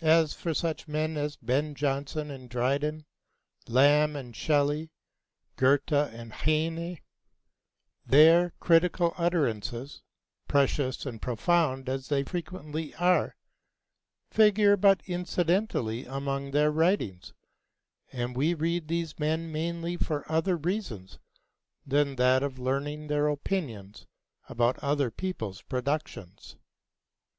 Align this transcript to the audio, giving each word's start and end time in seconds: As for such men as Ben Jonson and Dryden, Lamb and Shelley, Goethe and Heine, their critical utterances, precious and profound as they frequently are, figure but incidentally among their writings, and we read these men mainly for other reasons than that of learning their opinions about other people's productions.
As 0.00 0.32
for 0.32 0.54
such 0.54 0.88
men 0.88 1.18
as 1.18 1.36
Ben 1.36 1.74
Jonson 1.74 2.30
and 2.30 2.48
Dryden, 2.48 3.04
Lamb 3.68 4.16
and 4.16 4.34
Shelley, 4.34 4.90
Goethe 5.56 5.92
and 5.92 6.32
Heine, 6.32 7.00
their 8.06 8.54
critical 8.58 9.12
utterances, 9.18 10.00
precious 10.48 11.04
and 11.04 11.20
profound 11.20 11.90
as 11.90 12.08
they 12.08 12.24
frequently 12.24 12.94
are, 12.94 13.36
figure 14.30 14.78
but 14.78 15.02
incidentally 15.04 16.06
among 16.06 16.52
their 16.52 16.70
writings, 16.70 17.34
and 18.10 18.34
we 18.34 18.54
read 18.54 18.88
these 18.88 19.18
men 19.18 19.52
mainly 19.52 19.98
for 19.98 20.24
other 20.32 20.56
reasons 20.56 21.18
than 21.86 22.16
that 22.16 22.42
of 22.42 22.58
learning 22.58 23.08
their 23.08 23.28
opinions 23.28 24.06
about 24.48 24.78
other 24.78 25.10
people's 25.10 25.60
productions. 25.60 26.56